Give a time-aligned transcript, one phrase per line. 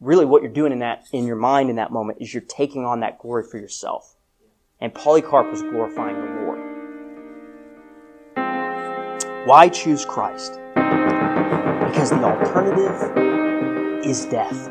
[0.00, 2.84] really what you're doing in that, in your mind in that moment is you're taking
[2.84, 4.16] on that glory for yourself.
[4.80, 6.60] And Polycarp was glorifying the Lord.
[9.46, 10.52] Why choose Christ?
[10.74, 14.70] Because the alternative is death.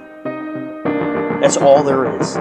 [1.42, 2.38] That's all there is.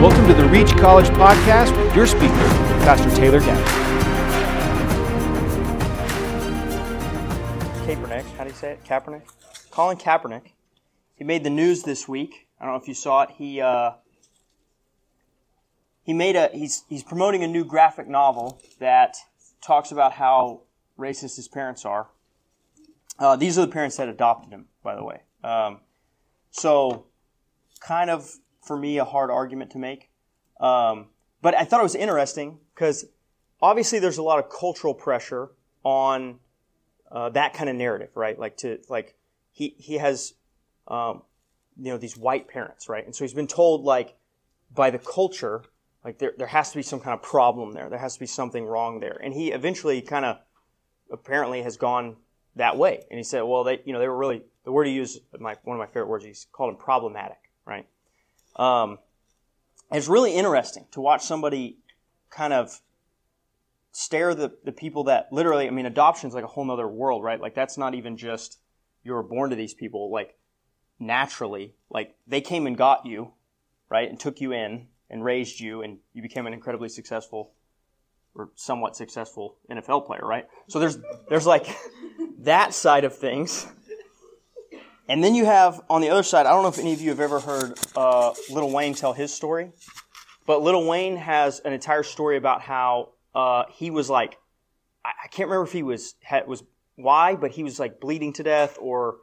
[0.00, 2.32] Welcome to the Reach College Podcast with your speaker,
[2.86, 3.66] Pastor Taylor Gabbert.
[7.84, 8.84] Kaepernick, how do you say it?
[8.84, 9.24] Kaepernick?
[9.70, 10.52] Colin Kaepernick.
[11.16, 12.48] He made the news this week.
[12.58, 13.32] I don't know if you saw it.
[13.32, 13.90] He uh,
[16.02, 19.18] he made a he's he's promoting a new graphic novel that
[19.60, 20.62] talks about how
[20.98, 22.08] racist his parents are.
[23.18, 25.20] Uh, these are the parents that adopted him, by the way.
[25.44, 25.80] Um,
[26.50, 27.04] so,
[27.80, 28.38] kind of
[28.70, 30.10] for me a hard argument to make.
[30.60, 31.06] Um,
[31.42, 33.04] but I thought it was interesting because
[33.60, 35.50] obviously there's a lot of cultural pressure
[35.82, 36.38] on
[37.10, 38.38] uh, that kind of narrative, right?
[38.38, 39.16] Like to like
[39.50, 40.34] he he has
[40.86, 41.22] um,
[41.76, 43.04] you know these white parents, right?
[43.04, 44.14] And so he's been told like
[44.72, 45.64] by the culture
[46.04, 47.90] like there there has to be some kind of problem there.
[47.90, 49.18] There has to be something wrong there.
[49.20, 50.38] And he eventually kind of
[51.10, 52.18] apparently has gone
[52.54, 53.02] that way.
[53.10, 55.56] And he said, well, they you know they were really the word he used my
[55.64, 56.24] one of my favorite words.
[56.24, 57.88] He's called them problematic, right?
[58.56, 58.98] Um,
[59.92, 61.78] it's really interesting to watch somebody
[62.30, 62.80] kind of
[63.92, 67.24] stare the, the people that literally, I mean, adoption is like a whole nother world,
[67.24, 67.40] right?
[67.40, 68.58] Like that's not even just
[69.02, 70.36] you were born to these people, like
[70.98, 73.32] naturally, like they came and got you,
[73.88, 74.08] right?
[74.08, 77.52] And took you in and raised you and you became an incredibly successful
[78.34, 80.46] or somewhat successful NFL player, right?
[80.68, 80.98] So there's,
[81.28, 81.66] there's like
[82.40, 83.66] that side of things.
[85.10, 87.08] And then you have on the other side, I don't know if any of you
[87.08, 89.72] have ever heard uh, Lil Wayne tell his story,
[90.46, 94.38] but Lil Wayne has an entire story about how uh, he was like,
[95.04, 96.62] I, can't remember if he was had, was
[96.94, 99.16] why, but he was like bleeding to death or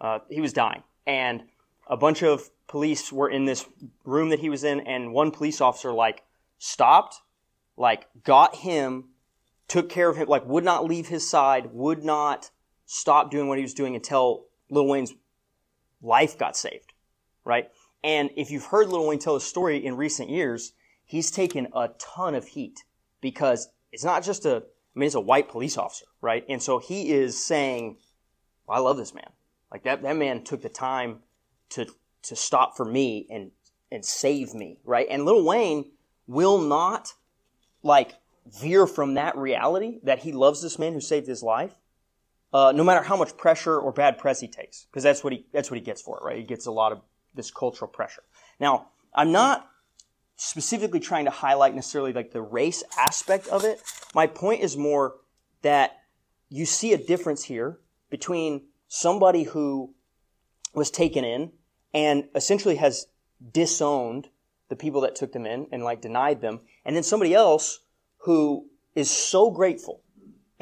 [0.00, 1.42] uh, he was dying, and
[1.86, 3.66] a bunch of police were in this
[4.06, 6.22] room that he was in, and one police officer like
[6.56, 7.20] stopped,
[7.76, 9.10] like got him,
[9.68, 12.50] took care of him, like would not leave his side, would not
[12.86, 15.12] stop doing what he was doing until Lil Wayne's
[16.04, 16.92] life got saved,
[17.44, 17.68] right?
[18.04, 20.72] And if you've heard Lil Wayne tell his story in recent years,
[21.04, 22.84] he's taken a ton of heat
[23.20, 26.44] because it's not just a, I mean, it's a white police officer, right?
[26.48, 27.96] And so he is saying,
[28.66, 29.30] well, I love this man.
[29.72, 31.20] Like that, that man took the time
[31.70, 31.86] to,
[32.24, 33.50] to stop for me and,
[33.90, 35.06] and save me, right?
[35.10, 35.90] And Lil Wayne
[36.26, 37.14] will not
[37.82, 38.14] like
[38.46, 41.74] veer from that reality that he loves this man who saved his life
[42.54, 45.44] uh, no matter how much pressure or bad press he takes, because that's what he
[45.52, 46.38] that's what he gets for it, right?
[46.38, 47.00] He gets a lot of
[47.34, 48.22] this cultural pressure.
[48.60, 49.68] Now, I'm not
[50.36, 53.82] specifically trying to highlight necessarily like the race aspect of it.
[54.14, 55.16] My point is more
[55.62, 55.98] that
[56.48, 59.92] you see a difference here between somebody who
[60.74, 61.50] was taken in
[61.92, 63.06] and essentially has
[63.52, 64.28] disowned
[64.68, 67.80] the people that took them in and like denied them, and then somebody else
[68.18, 70.03] who is so grateful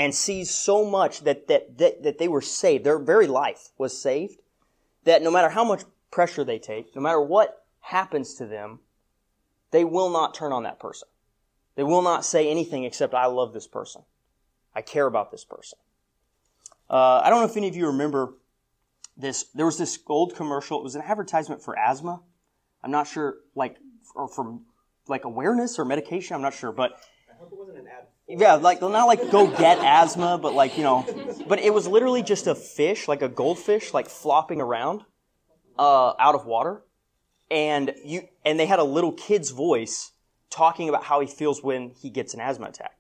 [0.03, 3.97] and sees so much that, that, that, that they were saved, their very life was
[3.97, 4.41] saved,
[5.05, 8.81] that no matter how much pressure they take, no matter what happens to them,
[9.71, 11.07] they will not turn on that person.
[11.77, 14.03] They will not say anything except, I love this person.
[14.75, 15.79] I care about this person.
[16.91, 18.35] Uh, I don't know if any of you remember
[19.17, 19.45] this.
[19.55, 20.81] There was this old commercial.
[20.81, 22.21] It was an advertisement for asthma.
[22.83, 23.77] I'm not sure, like,
[24.17, 24.63] or from
[25.07, 26.35] like awareness or medication.
[26.35, 26.99] I'm not sure, but
[27.31, 30.77] I hope it wasn't an ad yeah, like not like go get asthma, but like
[30.77, 31.05] you know,
[31.49, 35.03] but it was literally just a fish, like a goldfish, like flopping around
[35.79, 36.83] uh, out of water,
[37.51, 40.13] and you and they had a little kid's voice
[40.51, 42.97] talking about how he feels when he gets an asthma attack,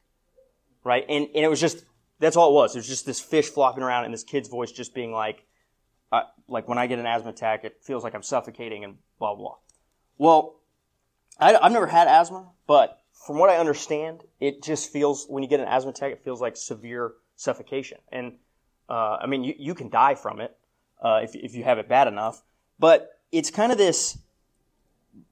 [0.85, 1.05] right?
[1.09, 1.85] And and it was just
[2.19, 2.75] that's all it was.
[2.75, 5.45] It was just this fish flopping around, and this kid's voice just being like,
[6.11, 9.35] uh, like when I get an asthma attack, it feels like I'm suffocating, and blah
[9.35, 9.57] blah.
[10.19, 10.61] Well,
[11.39, 15.49] I, I've never had asthma, but from what I understand, it just feels when you
[15.49, 17.99] get an asthma attack, it feels like severe suffocation.
[18.11, 18.35] And
[18.89, 20.57] uh, I mean, you, you can die from it
[21.01, 22.43] uh, if if you have it bad enough.
[22.79, 24.19] But it's kind of this.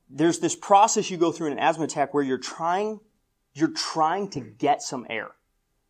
[0.08, 3.00] There's this process you go through in an asthma attack where you're trying
[3.54, 5.28] you're trying to get some air.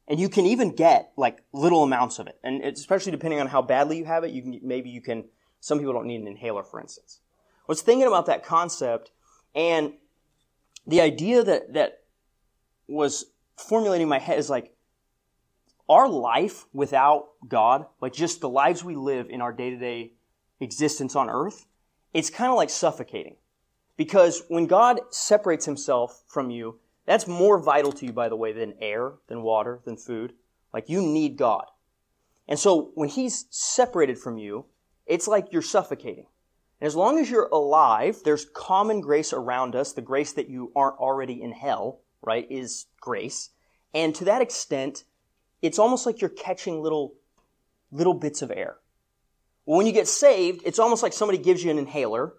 [0.08, 2.38] And you can even get like little amounts of it.
[2.42, 5.24] And especially depending on how badly you have it, you can, maybe you can,
[5.60, 7.20] some people don't need an inhaler, for instance.
[7.60, 9.12] I was thinking about that concept
[9.54, 9.92] and
[10.86, 12.00] the idea that, that
[12.88, 14.74] was formulating in my head is like,
[15.88, 20.12] our life without God, like just the lives we live in our day to day
[20.60, 21.66] existence on earth,
[22.14, 23.36] it's kind of like suffocating.
[23.96, 28.52] Because when God separates himself from you, that's more vital to you, by the way,
[28.52, 30.32] than air, than water, than food.
[30.72, 31.64] Like you need God.
[32.46, 34.66] And so when he's separated from you,
[35.06, 36.26] it's like you're suffocating.
[36.80, 39.92] And as long as you're alive, there's common grace around us.
[39.92, 43.50] The grace that you aren't already in hell, right, is grace.
[43.92, 45.04] And to that extent,
[45.60, 47.14] it's almost like you're catching little,
[47.92, 48.78] little bits of air.
[49.64, 52.34] When you get saved, it's almost like somebody gives you an inhaler,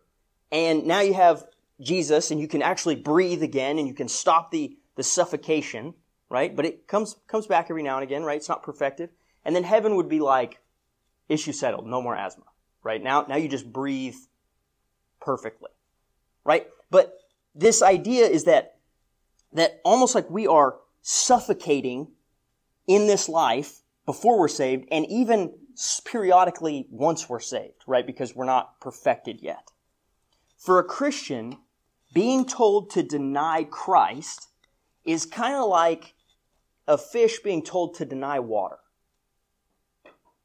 [0.51, 1.45] and now you have
[1.79, 5.93] Jesus, and you can actually breathe again, and you can stop the, the suffocation,
[6.29, 6.55] right?
[6.55, 8.37] But it comes, comes back every now and again, right?
[8.37, 9.11] It's not perfected.
[9.45, 10.59] And then heaven would be like,
[11.29, 12.45] issue settled, no more asthma,
[12.83, 13.01] right?
[13.01, 14.15] Now, now you just breathe
[15.21, 15.69] perfectly.
[16.43, 16.67] Right?
[16.89, 17.13] But
[17.55, 18.77] this idea is that,
[19.53, 22.07] that almost like we are suffocating
[22.87, 25.53] in this life before we're saved and even
[26.05, 28.05] periodically once we're saved, right?
[28.05, 29.71] Because we're not perfected yet.
[30.57, 31.57] For a Christian,
[32.13, 34.49] being told to deny Christ
[35.05, 36.13] is kind of like
[36.87, 38.77] a fish being told to deny water.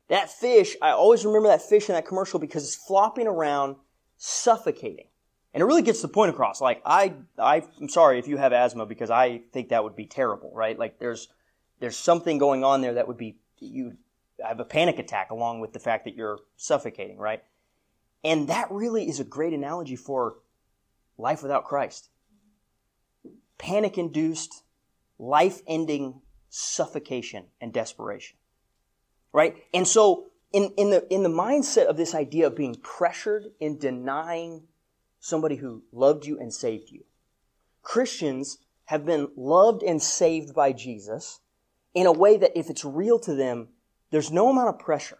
[0.09, 3.77] That fish, I always remember that fish in that commercial because it's flopping around
[4.17, 5.07] suffocating.
[5.55, 6.61] And it really gets the point across.
[6.61, 10.05] Like, I, I, I'm sorry if you have asthma because I think that would be
[10.05, 10.79] terrible, right?
[10.79, 11.29] Like, there's,
[11.81, 13.97] there's something going on there that would be, you
[14.45, 17.43] have a panic attack along with the fact that you're suffocating, right?
[18.23, 20.37] And that really is a great analogy for
[21.17, 22.11] life without Christ.
[23.57, 24.63] Panic induced,
[25.19, 26.21] life ending
[26.51, 28.37] suffocation and desperation.
[29.33, 29.57] Right?
[29.73, 33.77] And so in, in, the, in the mindset of this idea of being pressured in
[33.77, 34.63] denying
[35.21, 37.05] somebody who loved you and saved you,
[37.83, 38.57] Christians
[38.87, 41.41] have been loved and saved by Jesus
[41.93, 43.69] in a way that if it's real to them,
[44.11, 45.19] there's no amount of pressure.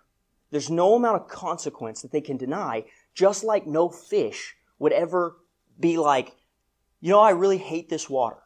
[0.51, 5.37] There's no amount of consequence that they can deny, just like no fish would ever
[5.79, 6.35] be like,
[7.03, 8.39] you know, I really hate this water.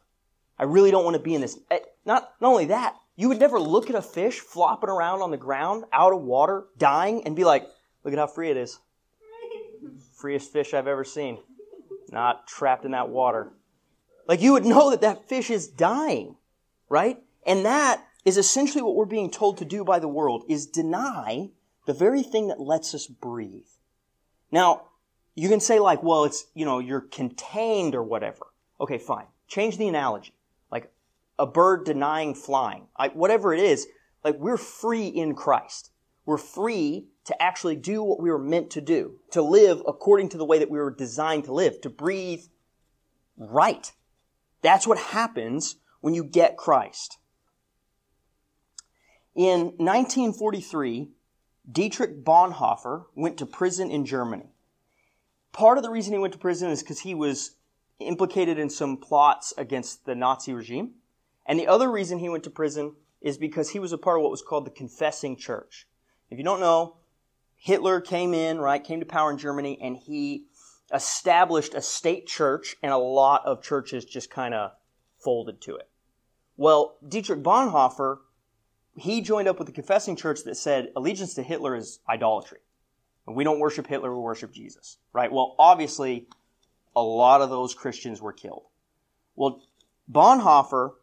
[0.59, 1.57] I really don't want to be in this.
[1.69, 5.29] Eh, not, not only that, you would never look at a fish flopping around on
[5.29, 7.67] the ground, out of water, dying, and be like,
[8.03, 8.79] look at how free it is.
[10.15, 11.37] Freest fish I've ever seen.
[12.11, 13.53] Not trapped in that water.
[14.27, 16.35] Like you would know that that fish is dying,
[16.89, 17.19] right?
[17.45, 21.51] And that is essentially what we're being told to do by the world, is deny
[21.85, 23.69] the very thing that lets us breathe.
[24.51, 24.87] Now,
[25.35, 28.47] you can say like, well, it's, you know, you're contained or whatever.
[28.79, 29.27] Okay, fine.
[29.47, 30.33] Change the analogy
[31.41, 33.87] a bird denying flying, like whatever it is,
[34.23, 35.89] like we're free in Christ.
[36.23, 40.37] We're free to actually do what we were meant to do, to live according to
[40.37, 42.43] the way that we were designed to live, to breathe
[43.37, 43.91] right.
[44.61, 47.17] That's what happens when you get Christ.
[49.33, 51.09] In 1943,
[51.71, 54.51] Dietrich Bonhoeffer went to prison in Germany.
[55.53, 57.55] Part of the reason he went to prison is because he was
[57.97, 60.91] implicated in some plots against the Nazi regime.
[61.51, 64.23] And the other reason he went to prison is because he was a part of
[64.23, 65.85] what was called the Confessing Church.
[66.29, 66.95] If you don't know,
[67.57, 70.45] Hitler came in, right, came to power in Germany, and he
[70.93, 74.71] established a state church, and a lot of churches just kind of
[75.19, 75.89] folded to it.
[76.55, 78.19] Well, Dietrich Bonhoeffer,
[78.95, 82.59] he joined up with the Confessing Church that said allegiance to Hitler is idolatry.
[83.27, 85.29] And we don't worship Hitler, we worship Jesus, right?
[85.29, 86.29] Well, obviously,
[86.95, 88.67] a lot of those Christians were killed.
[89.35, 89.61] Well,
[90.09, 90.93] Bonhoeffer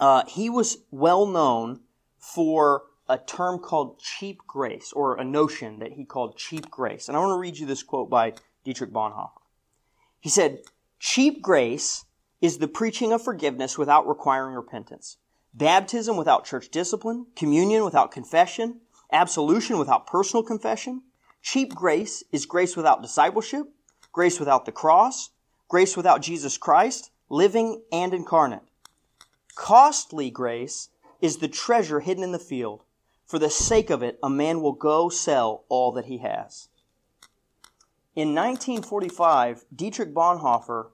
[0.00, 1.80] uh, he was well known
[2.18, 7.08] for a term called cheap grace, or a notion that he called cheap grace.
[7.08, 9.40] And I want to read you this quote by Dietrich Bonhoeffer.
[10.20, 10.60] He said,
[10.98, 12.04] Cheap grace
[12.40, 15.16] is the preaching of forgiveness without requiring repentance,
[15.52, 18.80] baptism without church discipline, communion without confession,
[19.12, 21.02] absolution without personal confession.
[21.42, 23.66] Cheap grace is grace without discipleship,
[24.12, 25.30] grace without the cross,
[25.68, 28.62] grace without Jesus Christ, living and incarnate.
[29.54, 30.88] Costly grace
[31.20, 32.84] is the treasure hidden in the field.
[33.24, 36.68] For the sake of it, a man will go sell all that he has.
[38.16, 40.90] In 1945, Dietrich Bonhoeffer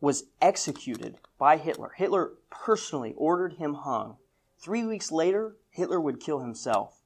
[0.00, 1.92] was executed by Hitler.
[1.96, 4.16] Hitler personally ordered him hung.
[4.58, 7.02] Three weeks later, Hitler would kill himself.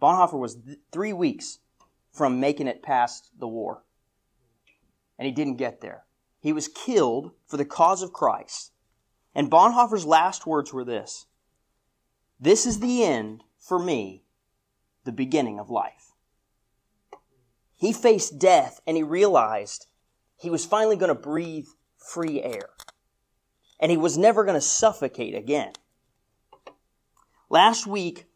[0.00, 1.58] Bonhoeffer was th- three weeks
[2.10, 3.82] from making it past the war.
[5.18, 6.05] And he didn't get there.
[6.46, 8.70] He was killed for the cause of Christ.
[9.34, 11.26] And Bonhoeffer's last words were this
[12.38, 14.22] This is the end for me,
[15.02, 16.12] the beginning of life.
[17.74, 19.88] He faced death and he realized
[20.36, 21.66] he was finally going to breathe
[21.98, 22.68] free air.
[23.80, 25.72] And he was never going to suffocate again.
[27.50, 28.26] Last week,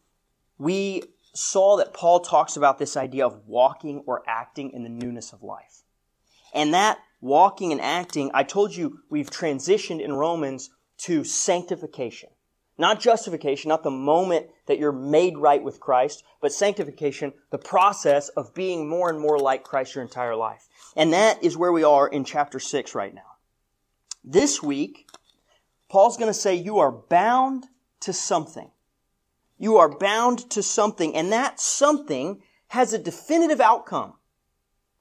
[0.57, 1.03] we
[1.33, 5.43] saw that Paul talks about this idea of walking or acting in the newness of
[5.43, 5.83] life.
[6.53, 12.29] And that walking and acting, I told you we've transitioned in Romans to sanctification.
[12.77, 18.29] Not justification, not the moment that you're made right with Christ, but sanctification, the process
[18.29, 20.67] of being more and more like Christ your entire life.
[20.95, 23.21] And that is where we are in chapter 6 right now.
[24.23, 25.07] This week,
[25.89, 27.65] Paul's going to say you are bound
[28.01, 28.71] to something.
[29.59, 34.13] You are bound to something, and that something has a definitive outcome.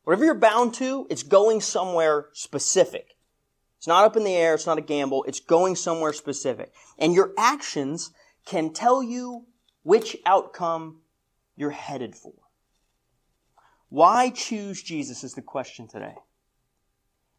[0.04, 3.16] Whatever you're bound to, it's going somewhere specific.
[3.78, 6.72] It's not up in the air, it's not a gamble, it's going somewhere specific.
[6.98, 8.10] And your actions
[8.44, 9.46] can tell you
[9.82, 11.00] which outcome
[11.56, 12.34] you're headed for.
[13.88, 16.14] Why choose Jesus is the question today.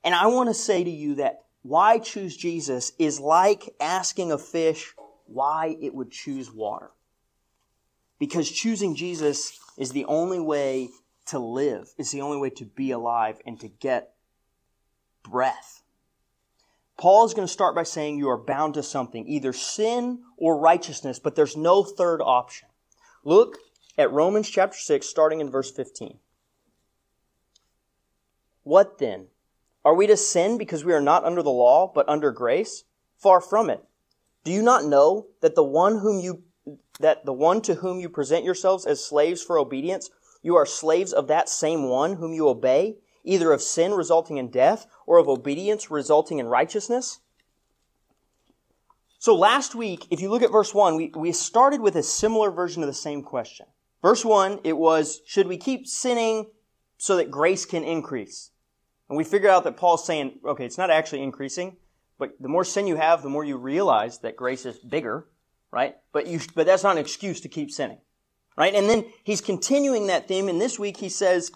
[0.04, 4.38] And I want to say to you that why choose Jesus is like asking a
[4.38, 4.94] fish
[5.28, 6.92] why it would choose water
[8.20, 10.90] because choosing Jesus is the only way
[11.32, 14.14] to live, is the only way to be alive and to get
[15.24, 15.84] breath.
[16.98, 20.58] Paul is going to start by saying you are bound to something, either sin or
[20.58, 22.70] righteousness, but there's no third option.
[23.24, 23.58] Look
[23.98, 26.20] at Romans chapter 6, starting in verse 15.
[28.64, 29.28] What then?
[29.84, 32.84] Are we to sin because we are not under the law, but under grace?
[33.18, 33.84] Far from it.
[34.44, 36.44] Do you not know that the one whom you
[37.00, 40.12] that the one to whom you present yourselves as slaves for obedience,
[40.42, 44.50] you are slaves of that same one whom you obey, either of sin resulting in
[44.50, 47.20] death or of obedience resulting in righteousness?
[49.20, 52.50] So last week, if you look at verse 1, we, we started with a similar
[52.50, 53.68] version of the same question.
[54.02, 56.48] Verse 1, it was, should we keep sinning
[56.98, 58.50] so that grace can increase?
[59.10, 61.78] And we figured out that Paul's saying, okay, it's not actually increasing,
[62.18, 65.28] but the more sin you have, the more you realize that grace is bigger
[65.72, 65.96] right?
[66.12, 68.00] But you, but that's not an excuse to keep sinning,
[68.58, 68.74] right?
[68.74, 71.52] And then he's continuing that theme, and this week he says,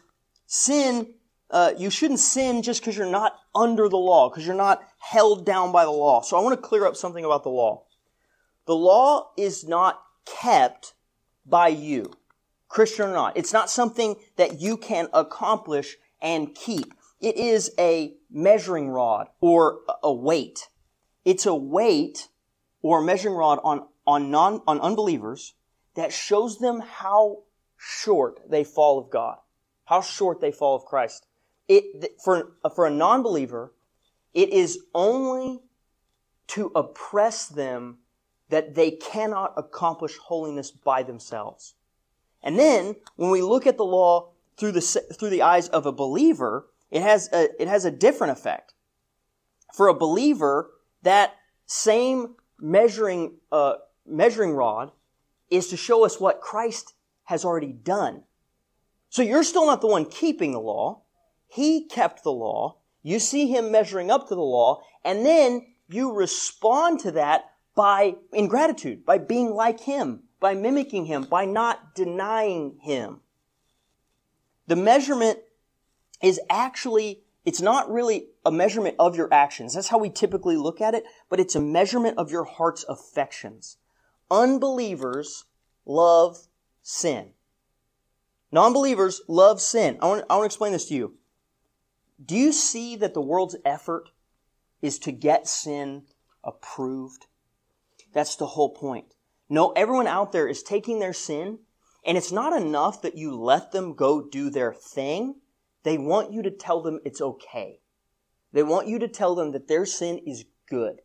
[0.45, 1.13] sin,
[1.51, 5.45] uh, you shouldn't sin just because you're not under the law, because you're not held
[5.45, 6.21] down by the law.
[6.21, 7.83] So I want to clear up something about the law.
[8.65, 10.93] The law is not kept
[11.45, 12.11] by you,
[12.67, 13.37] Christian or not.
[13.37, 16.93] It's not something that you can accomplish and keep.
[17.21, 20.67] It is a measuring rod or a weight.
[21.23, 22.27] It's a weight
[22.81, 25.55] or a measuring rod on on non, on unbelievers
[25.95, 27.39] that shows them how
[27.77, 29.37] short they fall of God,
[29.85, 31.25] how short they fall of Christ.
[31.67, 33.73] It, for, for a non-believer,
[34.33, 35.61] it is only
[36.47, 37.97] to oppress them
[38.49, 41.73] that they cannot accomplish holiness by themselves.
[42.43, 45.91] And then, when we look at the law through the, through the eyes of a
[45.91, 48.73] believer, it has a, it has a different effect.
[49.73, 50.69] For a believer,
[51.01, 51.35] that
[51.65, 53.75] same measuring uh,
[54.05, 54.91] measuring rod
[55.49, 56.93] is to show us what Christ
[57.25, 58.23] has already done.
[59.09, 61.01] So you're still not the one keeping the law.
[61.47, 62.77] He kept the law.
[63.01, 68.15] You see him measuring up to the law, and then you respond to that by
[68.33, 73.21] ingratitude, by being like him, by mimicking him, by not denying him.
[74.67, 75.39] The measurement
[76.21, 79.75] is actually, it's not really a measurement of your actions.
[79.75, 83.77] That's how we typically look at it, but it's a measurement of your heart's affections.
[84.29, 85.45] Unbelievers
[85.85, 86.37] love
[86.81, 87.31] sin.
[88.51, 89.97] Non-believers love sin.
[90.01, 91.15] I want, I want to explain this to you.
[92.23, 94.11] Do you see that the world's effort
[94.81, 96.03] is to get sin
[96.43, 97.27] approved?
[98.13, 99.15] That's the whole point.
[99.49, 101.59] No, everyone out there is taking their sin,
[102.05, 105.35] and it's not enough that you let them go do their thing.
[105.83, 107.81] They want you to tell them it's okay.
[108.53, 111.01] They want you to tell them that their sin is good.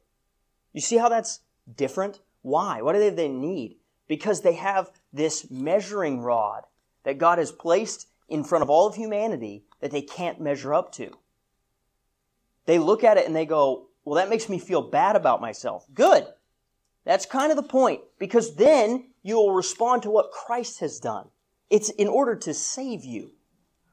[0.72, 1.40] You see how that's
[1.74, 2.20] different?
[2.42, 2.82] Why?
[2.82, 3.76] What do they need?
[4.08, 6.64] Because they have this measuring rod
[7.04, 10.92] that God has placed in front of all of humanity that they can't measure up
[10.92, 11.10] to.
[12.66, 15.84] They look at it and they go, well, that makes me feel bad about myself.
[15.92, 16.26] Good.
[17.04, 21.28] That's kind of the point because then you will respond to what Christ has done.
[21.68, 23.32] It's in order to save you,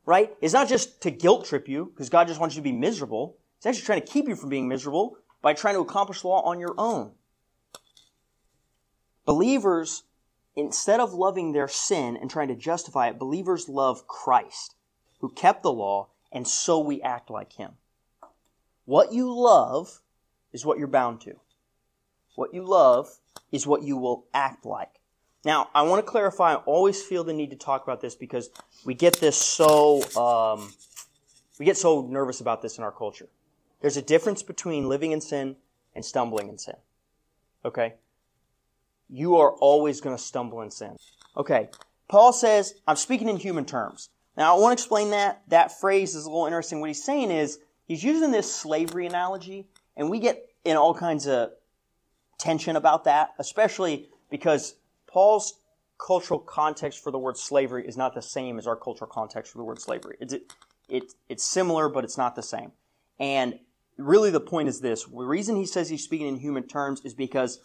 [0.05, 0.31] right?
[0.41, 3.37] It's not just to guilt trip you because God just wants you to be miserable.
[3.57, 6.59] It's actually trying to keep you from being miserable by trying to accomplish law on
[6.59, 7.11] your own.
[9.27, 10.03] Believers,
[10.55, 14.73] instead of loving their sin and trying to justify it, believers love Christ,
[15.19, 17.73] who kept the law, and so we act like him.
[18.85, 19.99] What you love
[20.53, 21.33] is what you're bound to.
[22.35, 23.19] What you love
[23.51, 24.93] is what you will act like.
[25.43, 28.49] Now, I want to clarify, I always feel the need to talk about this because
[28.85, 30.71] we get this so, um,
[31.59, 33.27] we get so nervous about this in our culture.
[33.81, 35.57] There's a difference between living in sin
[35.93, 36.75] and stumbling in sin.
[37.65, 37.95] Okay?
[39.09, 40.95] You are always going to stumble in sin.
[41.35, 41.69] Okay.
[42.09, 44.09] Paul says, I'm speaking in human terms.
[44.35, 45.41] Now, I want to explain that.
[45.47, 46.79] That phrase is a little interesting.
[46.79, 51.27] What he's saying is, he's using this slavery analogy, and we get in all kinds
[51.27, 51.49] of
[52.37, 54.75] tension about that, especially because
[55.07, 55.59] Paul's
[55.97, 59.57] cultural context for the word slavery is not the same as our cultural context for
[59.57, 60.17] the word slavery.
[60.19, 60.53] It's, it,
[60.87, 62.71] it, it's similar, but it's not the same.
[63.19, 63.59] And
[63.97, 65.05] really the point is this.
[65.05, 67.59] The reason he says he's speaking in human terms is because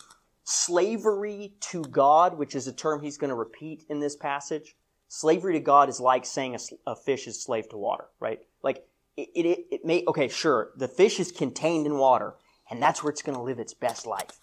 [0.44, 4.76] slavery to God, which is a term he's going to repeat in this passage,
[5.08, 8.40] slavery to God is like saying a, a fish is slave to water, right?
[8.62, 8.84] Like,
[9.16, 12.34] it, it, it may, okay, sure, the fish is contained in water,
[12.70, 14.40] and that's where it's going to live its best life,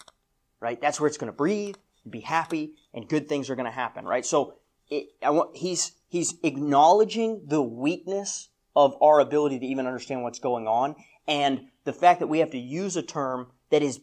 [0.59, 0.79] right?
[0.79, 1.75] That's where it's going to breathe,
[2.09, 4.25] be happy, and good things are going to happen, right?
[4.25, 4.55] So,
[4.89, 10.67] it, want, he's, he's acknowledging the weakness of our ability to even understand what's going
[10.67, 10.95] on,
[11.27, 14.01] and the fact that we have to use a term that is,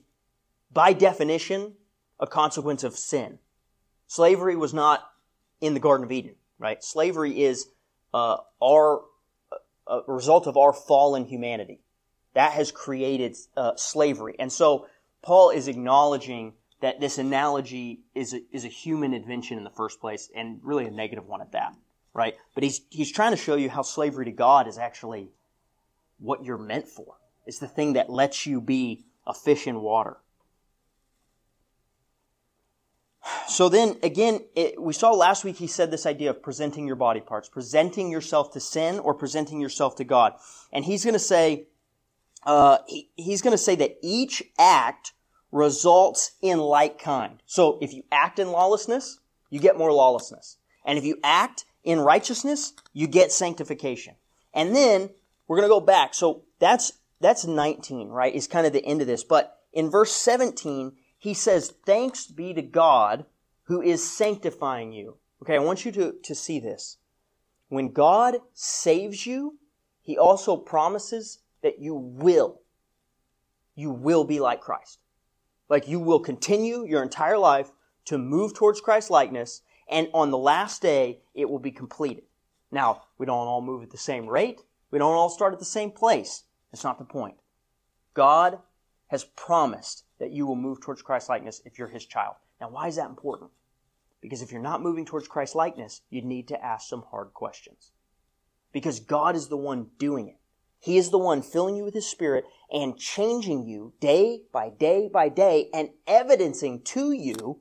[0.73, 1.75] by definition,
[2.19, 3.39] a consequence of sin.
[4.07, 5.09] Slavery was not
[5.61, 6.83] in the Garden of Eden, right?
[6.83, 7.67] Slavery is
[8.15, 9.03] uh, our
[9.89, 11.81] a result of our fallen humanity.
[12.35, 14.87] That has created uh, slavery, and so
[15.23, 20.01] Paul is acknowledging that this analogy is a, is a human invention in the first
[20.01, 21.75] place, and really a negative one at that,
[22.13, 22.35] right?
[22.55, 25.31] But he's he's trying to show you how slavery to God is actually
[26.19, 27.15] what you're meant for.
[27.47, 30.19] It's the thing that lets you be a fish in water.
[33.49, 36.97] So then again, it, we saw last week he said this idea of presenting your
[36.97, 40.35] body parts, presenting yourself to sin or presenting yourself to God.
[40.73, 41.69] And he's going to say,
[42.45, 45.13] uh, he, he's going to say that each act
[45.53, 47.43] results in like kind.
[47.47, 50.57] So if you act in lawlessness, you get more lawlessness.
[50.85, 54.15] And if you act in righteousness, you get sanctification.
[54.53, 55.11] And then
[55.47, 56.15] we're going to go back.
[56.15, 58.35] So that's that's 19, right?
[58.35, 59.25] Is kind of the end of this.
[59.25, 63.25] But in verse 17, he says, Thanks be to God
[63.67, 65.17] who is sanctifying you.
[65.43, 66.99] Okay, I want you to, to see this.
[67.69, 69.59] When God saves you,
[70.01, 72.61] he also promises that you will,
[73.75, 75.01] you will be like Christ.
[75.69, 77.73] Like you will continue your entire life
[78.05, 82.23] to move towards Christ's likeness, and on the last day, it will be completed.
[82.71, 84.63] Now, we don't all move at the same rate.
[84.93, 86.45] We don't all start at the same place.
[86.71, 87.37] That's not the point.
[88.15, 88.61] God
[89.09, 92.37] has promised that you will move towards Christ likeness if you're his child.
[92.61, 93.51] Now, why is that important?
[94.21, 97.93] Because if you're not moving towards Christ likeness, you need to ask some hard questions.
[98.73, 100.37] Because God is the one doing it.
[100.79, 105.09] He is the one filling you with His Spirit and changing you day by day
[105.13, 107.61] by day and evidencing to you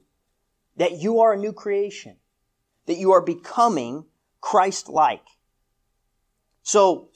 [0.78, 2.18] that you are a new creation,
[2.86, 4.06] that you are becoming
[4.42, 5.26] Christ-like.
[6.64, 7.10] So,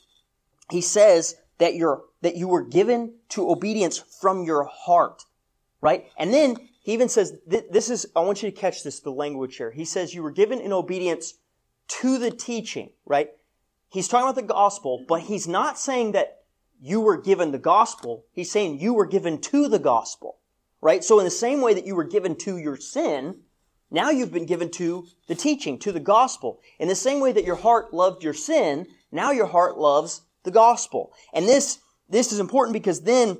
[0.71, 5.25] he says that you're, that you were given to obedience from your heart
[5.81, 6.05] right?
[6.17, 9.57] And then he even says, this is, I want you to catch this, the language
[9.57, 9.71] here.
[9.71, 11.33] He says, you were given in obedience
[11.99, 13.31] to the teaching, right?
[13.89, 16.43] He's talking about the gospel, but he's not saying that
[16.81, 18.25] you were given the gospel.
[18.31, 20.37] He's saying you were given to the gospel,
[20.81, 21.03] right?
[21.03, 23.41] So in the same way that you were given to your sin,
[23.91, 26.59] now you've been given to the teaching, to the gospel.
[26.79, 30.51] In the same way that your heart loved your sin, now your heart loves the
[30.51, 31.11] gospel.
[31.33, 33.39] And this, this is important because then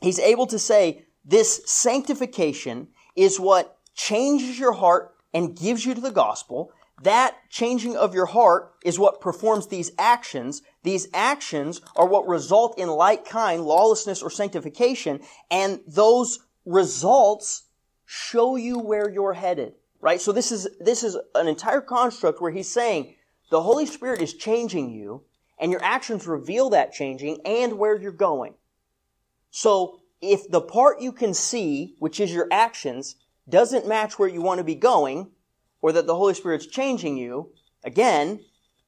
[0.00, 6.00] he's able to say, this sanctification is what changes your heart and gives you to
[6.00, 6.70] the gospel.
[7.02, 10.62] That changing of your heart is what performs these actions.
[10.82, 17.64] These actions are what result in like kind lawlessness or sanctification, and those results
[18.06, 19.74] show you where you're headed.
[20.00, 20.20] Right?
[20.20, 23.16] So this is, this is an entire construct where he's saying
[23.50, 25.24] the Holy Spirit is changing you,
[25.58, 28.54] and your actions reveal that changing and where you're going.
[29.50, 33.16] So if the part you can see, which is your actions,
[33.48, 35.30] doesn't match where you want to be going,
[35.80, 37.52] or that the Holy Spirit's changing you,
[37.84, 38.40] again,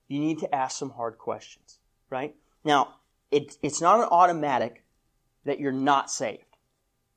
[0.08, 1.78] you need to ask some hard questions,
[2.10, 2.34] right?
[2.64, 2.94] Now,
[3.30, 4.84] it, it's not an automatic
[5.44, 6.44] that you're not saved.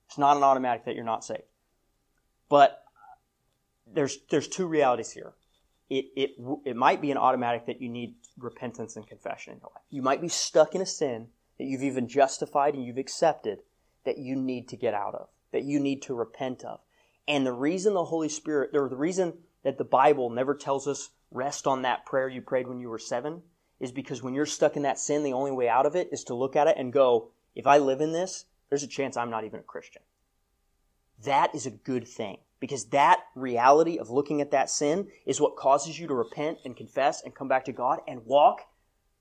[0.08, 1.43] It's not an automatic that you're not saved.
[2.50, 2.84] But
[3.91, 5.34] there's, there's two realities here.
[5.89, 6.32] It, it,
[6.65, 9.84] it might be an automatic that you need repentance and confession in your life.
[9.89, 13.60] You might be stuck in a sin that you've even justified and you've accepted,
[14.06, 16.80] that you need to get out of, that you need to repent of.
[17.28, 19.34] And the reason the Holy Spirit, or the reason
[19.64, 23.00] that the Bible never tells us rest on that prayer you prayed when you were
[23.00, 23.42] seven,
[23.80, 26.24] is because when you're stuck in that sin, the only way out of it is
[26.26, 29.30] to look at it and go, if I live in this, there's a chance I'm
[29.30, 30.02] not even a Christian.
[31.24, 35.56] That is a good thing because that reality of looking at that sin is what
[35.56, 38.62] causes you to repent and confess and come back to God and walk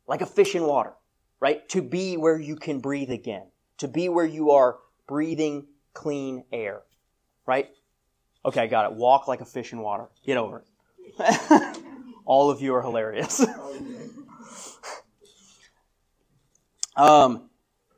[0.07, 0.95] like a fish in water,
[1.41, 1.69] right?
[1.71, 3.47] To be where you can breathe again
[3.81, 6.83] to be where you are breathing clean air,
[7.47, 7.69] right?
[8.45, 8.97] Okay, I got it.
[8.97, 10.09] Walk like a fish in water.
[10.25, 10.63] Get over
[11.19, 11.83] it.
[12.25, 13.41] All of you are hilarious.
[16.97, 17.49] um,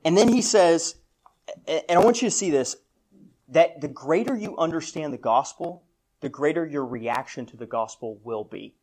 [0.04, 0.94] and then he says,
[1.66, 2.76] and I want you to see this,
[3.48, 5.82] that the greater you understand the gospel,
[6.20, 8.74] the greater your reaction to the gospel will be.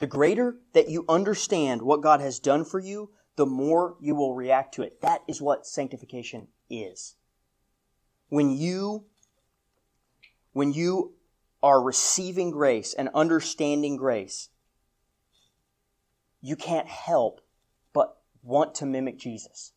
[0.00, 4.34] The greater that you understand what God has done for you, the more you will
[4.34, 5.00] react to it.
[5.02, 7.14] That is what sanctification is.
[8.28, 9.04] When you,
[10.52, 11.12] when you
[11.62, 14.48] are receiving grace and understanding grace,
[16.40, 17.40] you can't help
[17.92, 19.72] but want to mimic Jesus.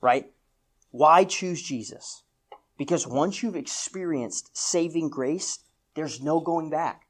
[0.00, 0.30] Right?
[0.90, 2.22] Why choose Jesus?
[2.76, 5.60] Because once you've experienced saving grace,
[5.94, 7.06] there's no going back.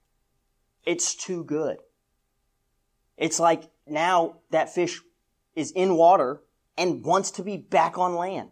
[0.87, 1.79] It's too good.
[3.17, 5.01] It's like now that fish
[5.55, 6.43] is in water
[6.77, 8.51] and wants to be back on land.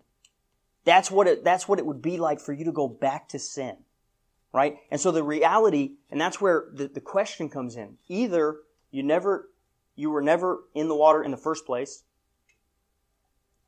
[0.85, 3.39] That's what it, that's what it would be like for you to go back to
[3.39, 3.77] sin.
[4.53, 4.79] Right?
[4.91, 7.97] And so the reality, and that's where the, the question comes in.
[8.09, 8.57] Either
[8.91, 9.49] you never,
[9.97, 12.05] you were never in the water in the first place,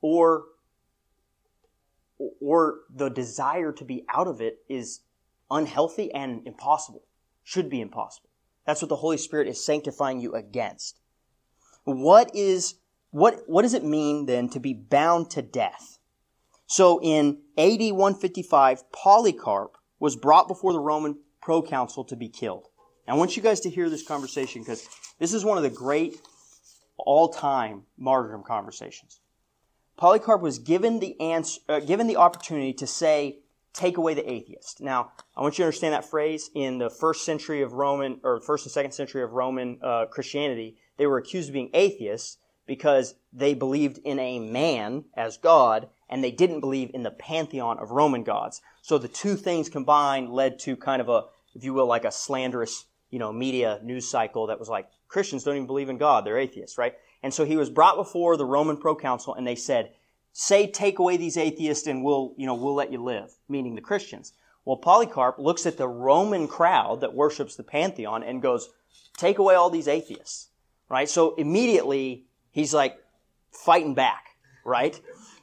[0.03, 0.45] or,
[2.41, 5.01] or the desire to be out of it is
[5.51, 7.03] unhealthy and impossible.
[7.43, 8.29] Should be impossible.
[8.67, 11.01] That's what the Holy Spirit is sanctifying you against.
[11.85, 12.75] What is,
[13.15, 15.99] what, what does it mean then to be bound to death?
[16.67, 22.67] So in AD 155, Polycarp was brought before the Roman proconsul to be killed.
[23.07, 24.89] I want you guys to hear this conversation because
[25.21, 26.17] this is one of the great
[26.99, 29.21] all-time martyrdom conversations.
[29.97, 33.39] Polycarp was given the answer, uh, given the opportunity to say,
[33.73, 34.81] take away the atheist.
[34.81, 38.41] Now, I want you to understand that phrase in the first century of Roman, or
[38.41, 43.15] first and second century of Roman uh, Christianity, they were accused of being atheists because
[43.33, 47.91] they believed in a man as God, and they didn't believe in the pantheon of
[47.91, 48.61] Roman gods.
[48.83, 51.25] So the two things combined led to kind of a,
[51.55, 55.45] if you will, like a slanderous, you know, media news cycle that was like, Christians
[55.45, 56.95] don't even believe in God, they're atheists, right?
[57.23, 59.93] And so he was brought before the Roman proconsul, and they said,
[60.33, 63.81] say take away these atheists and we'll, you know, we'll let you live, meaning the
[63.81, 64.33] Christians.
[64.65, 68.71] Well, Polycarp looks at the Roman crowd that worships the pantheon and goes,
[69.17, 70.49] take away all these atheists,
[70.89, 71.09] right?
[71.09, 72.97] So immediately he's like
[73.51, 74.29] fighting back,
[74.65, 74.99] right?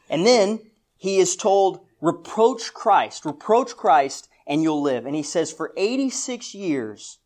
[0.09, 0.59] And then
[0.97, 5.05] he is told, reproach Christ, reproach Christ and you'll live.
[5.05, 7.19] And he says, for 86 years,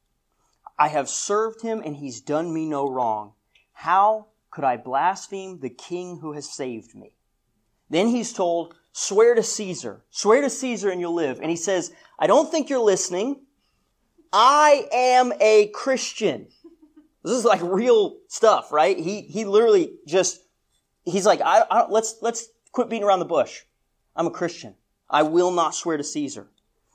[0.78, 3.34] I have served him and he's done me no wrong.
[3.72, 7.14] How could I blaspheme the king who has saved me?
[7.90, 10.04] Then he's told, swear to Caesar.
[10.10, 11.40] Swear to Caesar and you'll live.
[11.40, 13.42] And he says, I don't think you're listening.
[14.34, 16.48] I am a Christian.
[17.26, 18.98] This is like real stuff, right?
[18.98, 20.42] He, he literally just,
[21.06, 23.64] he's like, I, I, let's, let's quit beating around the bush.
[24.16, 24.76] I'm a Christian.
[25.10, 26.48] I will not swear to Caesar.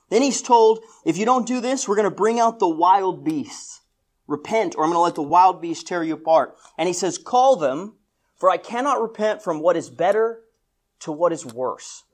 [0.08, 3.24] Then he's told, if you don't do this, we're going to bring out the wild
[3.24, 3.80] beasts.
[4.28, 6.56] Repent, or I'm going to let the wild beasts tear you apart.
[6.78, 7.94] And he says, call them,
[8.36, 10.42] for I cannot repent from what is better
[11.00, 12.04] to what is worse.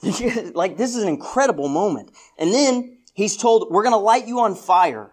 [0.54, 2.12] like, this is an incredible moment.
[2.38, 5.12] And then he's told, we're going to light you on fire.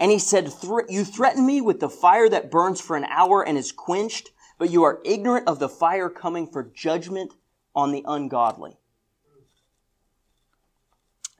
[0.00, 0.50] And he said,
[0.88, 4.70] you threaten me with the fire that burns for an hour and is quenched, but
[4.70, 7.34] you are ignorant of the fire coming for judgment
[7.76, 8.78] on the ungodly.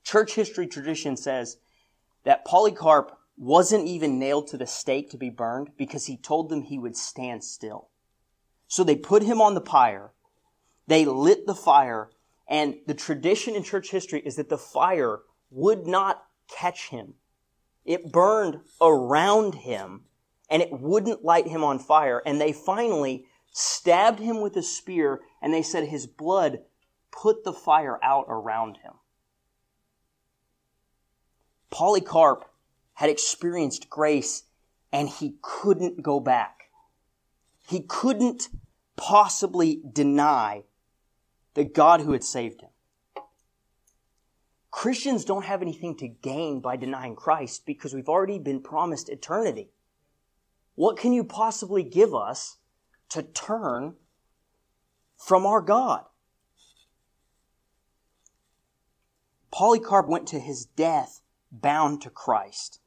[0.05, 1.57] Church history tradition says
[2.25, 6.63] that Polycarp wasn't even nailed to the stake to be burned because he told them
[6.63, 7.89] he would stand still.
[8.69, 10.13] So they put him on the pyre.
[10.87, 12.11] They lit the fire.
[12.47, 15.21] And the tradition in church history is that the fire
[15.51, 17.15] would not catch him.
[17.85, 20.05] It burned around him
[20.49, 22.23] and it wouldn't light him on fire.
[22.25, 26.61] And they finally stabbed him with a spear and they said his blood
[27.11, 28.95] put the fire out around him.
[31.71, 32.51] Polycarp
[32.95, 34.45] had experienced grace
[34.93, 36.65] and he couldn't go back.
[37.67, 38.49] He couldn't
[38.97, 40.65] possibly deny
[41.55, 42.70] the God who had saved him.
[44.71, 49.71] Christians don't have anything to gain by denying Christ because we've already been promised eternity.
[50.77, 52.59] What can you possibly give us
[53.11, 53.97] to turn
[55.17, 56.05] from our God?
[59.51, 62.81] Polycarp went to his death bound to Christ.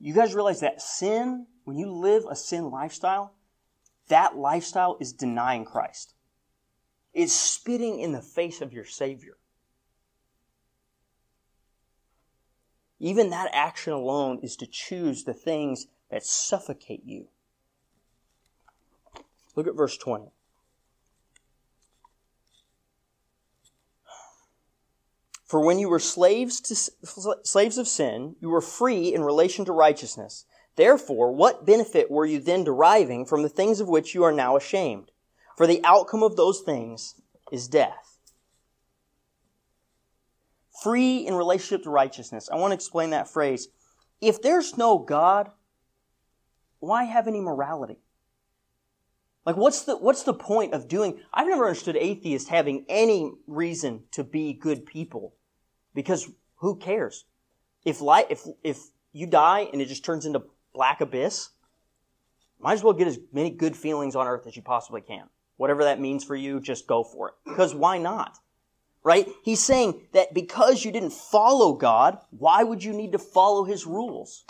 [0.00, 3.34] You guys realize that sin when you live a sin lifestyle,
[4.08, 6.14] that lifestyle is denying Christ.
[7.14, 9.36] It's spitting in the face of your Savior.
[13.00, 17.28] Even that action alone is to choose the things that suffocate you.
[19.56, 20.30] Look at verse 20.
[25.44, 26.74] For when you were slaves to
[27.44, 30.46] slaves of sin, you were free in relation to righteousness.
[30.76, 34.56] Therefore, what benefit were you then deriving from the things of which you are now
[34.56, 35.12] ashamed?
[35.56, 37.14] For the outcome of those things
[37.52, 38.03] is death.
[40.84, 42.50] Free in relationship to righteousness.
[42.52, 43.68] I want to explain that phrase.
[44.20, 45.50] If there's no God,
[46.78, 47.96] why have any morality?
[49.46, 54.04] Like what's the what's the point of doing I've never understood atheists having any reason
[54.12, 55.34] to be good people.
[55.94, 57.24] Because who cares?
[57.86, 58.78] If life if if
[59.12, 60.42] you die and it just turns into
[60.74, 61.48] black abyss,
[62.58, 65.30] might as well get as many good feelings on earth as you possibly can.
[65.56, 67.34] Whatever that means for you, just go for it.
[67.46, 68.38] Because why not?
[69.04, 69.28] Right?
[69.44, 73.86] He's saying that because you didn't follow God, why would you need to follow His
[73.86, 74.44] rules?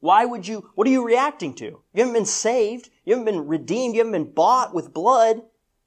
[0.00, 1.64] Why would you, what are you reacting to?
[1.64, 2.90] You haven't been saved.
[3.06, 3.94] You haven't been redeemed.
[3.94, 5.42] You haven't been bought with blood.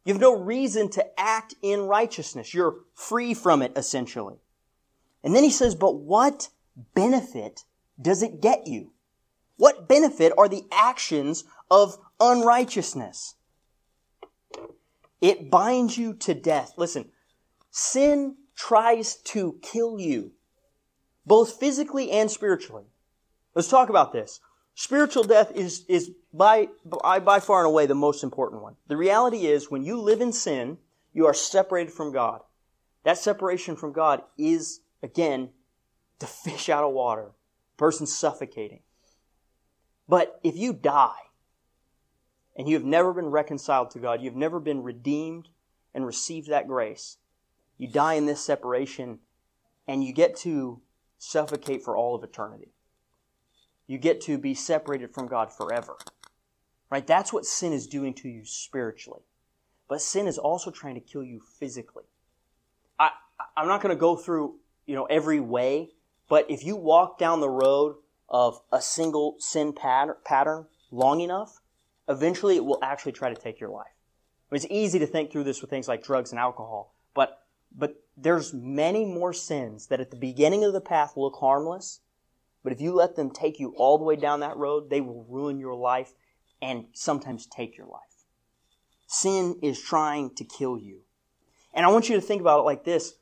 [0.06, 2.54] You have no reason to act in righteousness.
[2.54, 4.38] You're free from it, essentially.
[5.24, 6.50] And then he says, but what
[6.96, 7.66] benefit
[8.02, 8.94] does it get you?
[9.58, 13.36] What benefit are the actions of unrighteousness?
[15.20, 16.74] It binds you to death.
[16.78, 17.10] Listen,
[17.78, 20.32] sin tries to kill you,
[21.26, 22.86] both physically and spiritually.
[23.54, 24.40] Let's talk about this.
[24.74, 28.76] Spiritual death is, is by, by, by far and away the most important one.
[28.88, 30.78] The reality is when you live in sin,
[31.13, 32.42] you are separated from God.
[33.04, 35.50] That separation from God is, again,
[36.20, 37.32] the fish out of water.
[37.78, 38.82] Person suffocating.
[40.10, 41.30] But if you die
[42.56, 45.50] and you have never been reconciled to God, you've never been redeemed
[45.94, 47.18] and received that grace,
[47.78, 49.20] you die in this separation
[49.88, 50.82] and you get to
[51.18, 52.72] suffocate for all of eternity
[53.88, 55.98] you get to be separated from God forever.
[56.92, 57.08] Right?
[57.08, 59.24] That's what sin is doing to you spiritually.
[59.90, 62.04] But sin is also trying to kill you physically.
[63.00, 63.12] I,
[63.56, 65.92] I'm not going to go through, you know, every way,
[66.30, 67.96] but if you walk down the road
[68.30, 71.62] of a single sin pattern long enough,
[72.10, 73.88] eventually it will actually try to take your life.
[74.52, 76.94] It's easy to think through this with things like drugs and alcohol,
[77.78, 82.00] but, there's many more sins that at the beginning of the path look harmless,
[82.63, 85.24] but if you let them take you all the way down that road, they will
[85.30, 86.13] ruin your life
[86.62, 88.02] and sometimes take your life.
[89.06, 91.02] Sin is trying to kill you.
[91.74, 93.13] And I want you to think about it like this.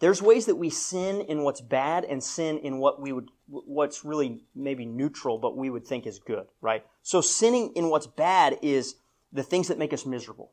[0.00, 4.04] There's ways that we sin in what's bad and sin in what we would, what's
[4.04, 6.84] really maybe neutral, but we would think is good, right?
[7.02, 8.96] So sinning in what's bad is
[9.32, 10.50] the things that make us miserable,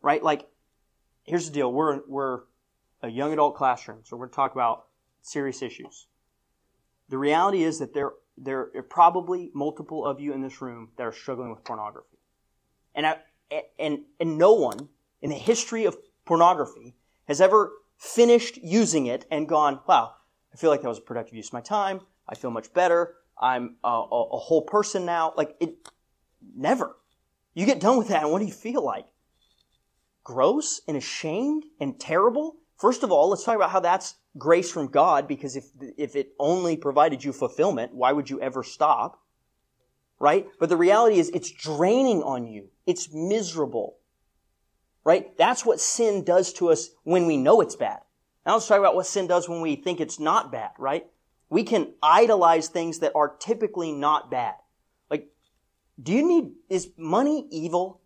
[0.00, 0.22] right?
[0.22, 0.48] Like,
[1.24, 1.70] here's the deal.
[1.70, 2.40] We're, we're
[3.02, 4.86] a young adult classroom, so we're going to talk about
[5.22, 6.06] serious issues.
[7.08, 11.04] The reality is that there, there are probably multiple of you in this room that
[11.04, 12.18] are struggling with pornography.
[12.94, 13.16] And, I,
[13.78, 14.88] and, and no one
[15.22, 16.94] in the history of pornography
[17.26, 20.14] has ever finished using it and gone, wow,
[20.52, 22.00] I feel like that was a productive use of my time.
[22.28, 23.14] I feel much better.
[23.40, 25.32] I'm a, a, a whole person now.
[25.36, 25.76] Like it,
[26.54, 26.96] never.
[27.54, 29.06] You get done with that and what do you feel like?
[30.24, 32.56] Gross and ashamed and terrible?
[32.78, 35.64] First of all, let's talk about how that's grace from God because if,
[35.96, 39.20] if it only provided you fulfillment, why would you ever stop?
[40.20, 40.46] Right?
[40.60, 42.68] But the reality is it's draining on you.
[42.86, 43.96] It's miserable.
[45.04, 45.36] Right?
[45.36, 47.98] That's what sin does to us when we know it's bad.
[48.46, 51.06] Now let's talk about what sin does when we think it's not bad, right?
[51.50, 54.54] We can idolize things that are typically not bad.
[55.10, 55.28] Like,
[56.00, 58.00] do you need, is money evil?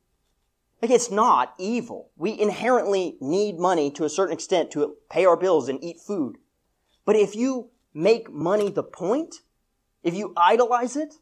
[0.83, 2.11] Like it's not evil.
[2.17, 6.39] We inherently need money to a certain extent to pay our bills and eat food.
[7.05, 9.37] But if you make money the point,
[10.03, 11.15] if you idolize it,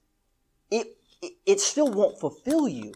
[0.70, 0.96] it,
[1.44, 2.94] it, still won't fulfill you.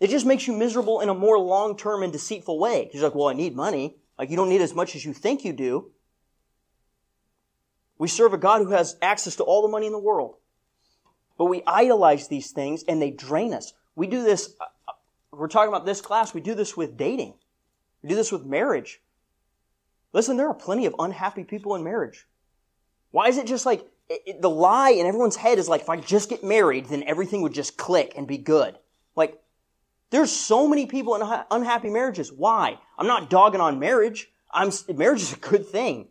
[0.00, 2.88] It just makes you miserable in a more long-term and deceitful way.
[2.94, 3.96] You're like, well, I need money.
[4.18, 5.90] Like you don't need as much as you think you do.
[7.98, 10.36] We serve a God who has access to all the money in the world.
[11.36, 13.74] But we idolize these things and they drain us.
[13.94, 14.54] We do this
[15.38, 17.34] we're talking about this class, we do this with dating.
[18.02, 19.00] We do this with marriage.
[20.12, 22.26] Listen, there are plenty of unhappy people in marriage.
[23.10, 25.88] Why is it just like it, it, the lie in everyone's head is like, if
[25.88, 28.78] I just get married, then everything would just click and be good.
[29.14, 29.40] Like,
[30.10, 32.32] there's so many people in unhappy marriages.
[32.32, 32.78] Why?
[32.96, 34.30] I'm not dogging on marriage.
[34.50, 36.08] I'm, marriage is a good thing.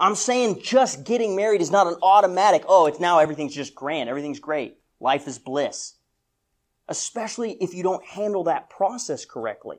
[0.00, 4.08] I'm saying just getting married is not an automatic, oh, it's now everything's just grand.
[4.08, 4.78] Everything's great.
[5.00, 5.95] Life is bliss
[6.88, 9.78] especially if you don't handle that process correctly.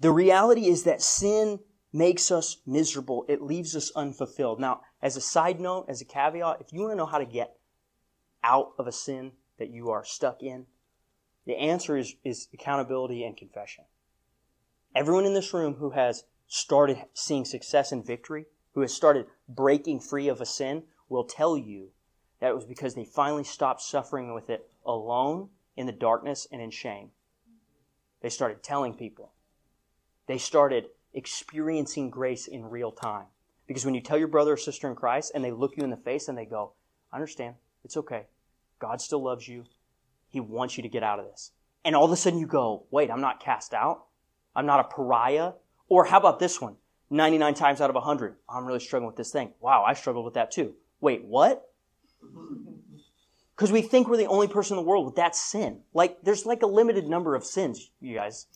[0.00, 1.60] The reality is that sin
[1.92, 3.24] makes us miserable.
[3.28, 4.60] It leaves us unfulfilled.
[4.60, 7.24] Now, as a side note, as a caveat, if you want to know how to
[7.24, 7.56] get
[8.42, 10.66] out of a sin that you are stuck in,
[11.46, 13.84] the answer is, is accountability and confession.
[14.94, 20.00] Everyone in this room who has started seeing success and victory, who has started breaking
[20.00, 21.90] free of a sin, will tell you
[22.44, 26.60] that it was because they finally stopped suffering with it alone in the darkness and
[26.60, 27.08] in shame.
[28.20, 29.32] They started telling people.
[30.26, 33.24] They started experiencing grace in real time.
[33.66, 35.88] Because when you tell your brother or sister in Christ and they look you in
[35.88, 36.74] the face and they go,
[37.10, 38.26] I understand, it's okay.
[38.78, 39.64] God still loves you.
[40.28, 41.52] He wants you to get out of this.
[41.82, 44.04] And all of a sudden you go, wait, I'm not cast out.
[44.54, 45.52] I'm not a pariah.
[45.88, 46.76] Or how about this one?
[47.08, 48.36] 99 times out of 100.
[48.50, 49.54] I'm really struggling with this thing.
[49.60, 50.74] Wow, I struggled with that too.
[51.00, 51.70] Wait, what?
[53.56, 55.80] Because we think we're the only person in the world with that sin.
[55.92, 58.46] Like, there's like a limited number of sins, you guys.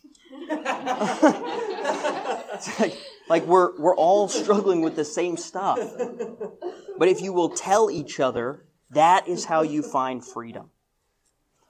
[2.81, 5.79] like, like we're, we're all struggling with the same stuff.
[6.99, 10.71] But if you will tell each other, that is how you find freedom.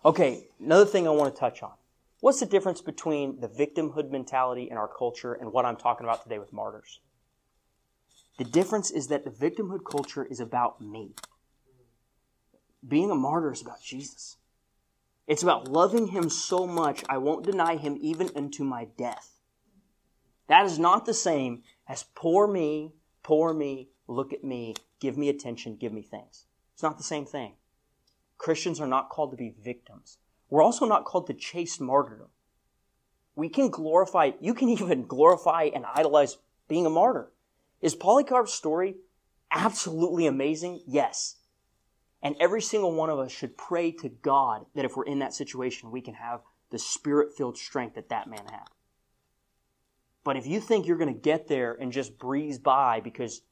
[0.05, 1.73] Okay, another thing I want to touch on.
[2.21, 6.23] What's the difference between the victimhood mentality in our culture and what I'm talking about
[6.23, 7.01] today with martyrs?
[8.39, 11.11] The difference is that the victimhood culture is about me.
[12.87, 14.37] Being a martyr is about Jesus.
[15.27, 19.39] It's about loving him so much I won't deny him even unto my death.
[20.47, 25.29] That is not the same as poor me, poor me, look at me, give me
[25.29, 26.47] attention, give me things.
[26.73, 27.55] It's not the same thing.
[28.39, 30.19] Christians are not called to be victims.
[30.49, 32.29] We're also not called to chase martyrdom.
[33.35, 36.39] We can glorify, you can even glorify and idolize
[36.69, 37.31] being a martyr.
[37.81, 38.97] Is Polycarp's story
[39.51, 40.81] absolutely amazing?
[40.87, 41.37] Yes.
[42.23, 45.35] And every single one of us should pray to God that if we're in that
[45.35, 48.67] situation, we can have the spirit filled strength that that man had.
[50.25, 53.43] But if you think you're going to get there and just breeze by because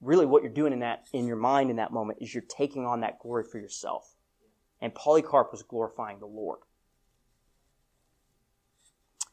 [0.00, 2.86] really what you're doing in that in your mind in that moment is you're taking
[2.86, 4.14] on that glory for yourself.
[4.80, 6.60] And Polycarp was glorifying the Lord.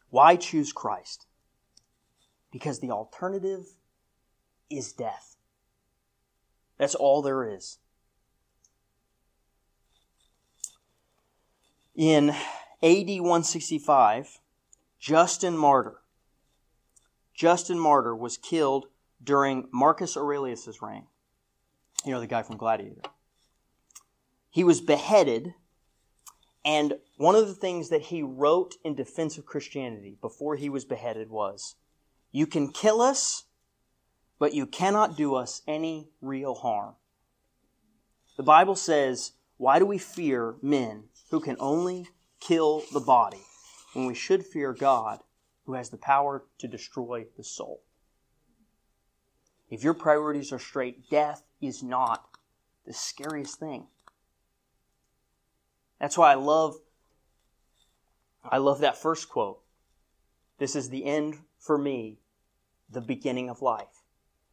[0.09, 1.25] Why choose Christ?
[2.51, 3.65] Because the alternative
[4.69, 5.37] is death.
[6.77, 7.79] That's all there is.
[11.97, 12.29] In
[12.83, 14.39] AD 165,
[14.99, 15.99] Justin Martyr,
[17.33, 18.85] Justin Martyr was killed
[19.23, 21.07] during Marcus Aurelius' reign.
[22.05, 23.01] You know, the guy from Gladiator.
[24.51, 25.55] He was beheaded,
[26.63, 30.85] and one of the things that he wrote in defense of Christianity before he was
[30.85, 31.77] beheaded was
[32.31, 33.45] You can kill us,
[34.37, 36.93] but you cannot do us any real harm.
[38.35, 42.07] The Bible says, Why do we fear men who can only
[42.39, 43.41] kill the body
[43.93, 45.19] when we should fear God
[45.65, 47.81] who has the power to destroy the soul?
[49.69, 52.29] If your priorities are straight, death is not
[52.85, 53.87] the scariest thing.
[55.99, 56.75] That's why I love
[58.49, 59.59] I love that first quote.
[60.57, 62.19] This is the end for me,
[62.89, 64.03] the beginning of life.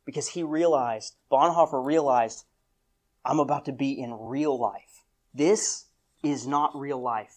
[0.04, 2.44] Because he realized, Bonhoeffer realized,
[3.24, 5.04] I'm about to be in real life.
[5.32, 5.86] This
[6.24, 7.36] is not real life.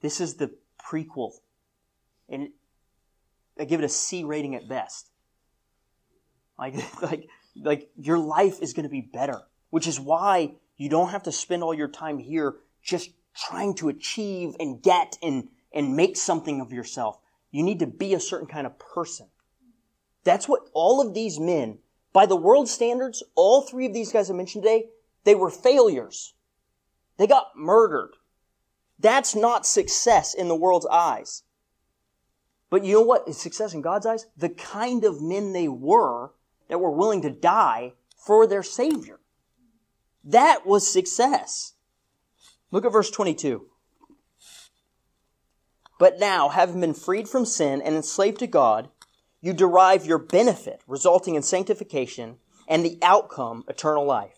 [0.00, 1.32] This is the prequel.
[2.28, 2.50] And
[3.58, 5.10] I give it a C rating at best.
[6.58, 11.10] Like, like, like your life is going to be better, which is why you don't
[11.10, 15.96] have to spend all your time here just trying to achieve and get and, and
[15.96, 17.18] make something of yourself.
[17.50, 19.28] You need to be a certain kind of person.
[20.24, 21.78] That's what all of these men,
[22.12, 24.86] by the world standards, all three of these guys I mentioned today,
[25.24, 26.34] they were failures.
[27.18, 28.12] They got murdered.
[28.98, 31.42] That's not success in the world's eyes.
[32.70, 34.26] But you know what is success in God's eyes?
[34.36, 36.32] The kind of men they were
[36.68, 39.20] that were willing to die for their Savior.
[40.24, 41.74] That was success.
[42.70, 43.66] Look at verse 22.
[45.98, 48.90] But now, having been freed from sin and enslaved to God,
[49.40, 52.36] you derive your benefit, resulting in sanctification,
[52.68, 54.37] and the outcome, eternal life.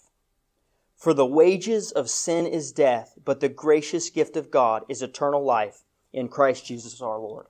[1.00, 5.42] For the wages of sin is death, but the gracious gift of God is eternal
[5.42, 5.82] life
[6.12, 7.46] in Christ Jesus our Lord.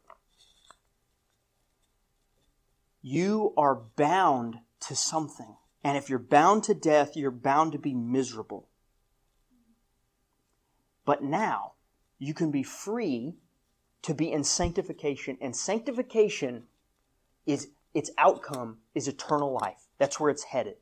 [3.03, 5.57] You are bound to something.
[5.83, 8.69] And if you're bound to death, you're bound to be miserable.
[11.05, 11.73] But now,
[12.21, 13.35] you can be free
[14.03, 15.37] to be in sanctification.
[15.41, 16.69] And sanctification
[17.47, 19.89] is its outcome is eternal life.
[19.99, 20.77] That's where it's headed.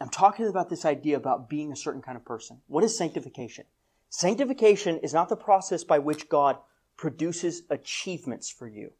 [0.00, 2.62] I'm talking about this idea about being a certain kind of person.
[2.68, 3.66] What is sanctification?
[4.08, 6.56] Sanctification is not the process by which God
[6.96, 8.92] produces achievements for you.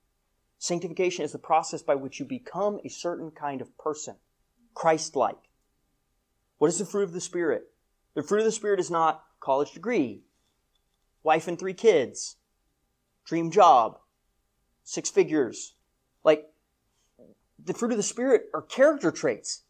[0.59, 4.17] Sanctification is the process by which you become a certain kind of person,
[4.75, 5.49] Christ like.
[6.59, 7.71] What is the fruit of the Spirit?
[8.15, 10.23] The fruit of the Spirit is not college degree,
[11.23, 12.37] wife and three kids,
[13.25, 13.99] dream job,
[14.85, 15.75] six figures.
[16.25, 16.47] Like,
[17.59, 19.63] the fruit of the Spirit are character traits.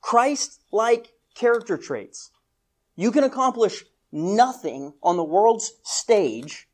[0.00, 2.30] Christ-like character traits.
[2.96, 6.68] You can accomplish nothing on the world's stage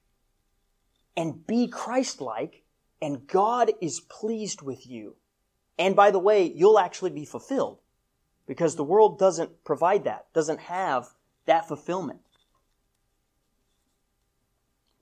[1.17, 2.63] and be Christ-like,
[3.01, 5.17] and God is pleased with you.
[5.79, 7.79] And by the way, you'll actually be fulfilled
[8.47, 11.09] because the world doesn't provide that, doesn't have
[11.47, 12.21] that fulfillment.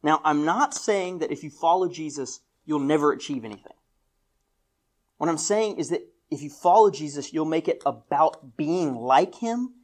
[0.03, 3.75] Now, I'm not saying that if you follow Jesus, you'll never achieve anything.
[5.19, 9.35] What I'm saying is that if you follow Jesus, you'll make it about being like
[9.35, 9.75] him,